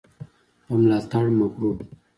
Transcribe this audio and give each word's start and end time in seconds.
په 0.65 0.73
ملاتړ 0.81 1.25
مغرور 1.39 1.77
وو. 1.83 1.87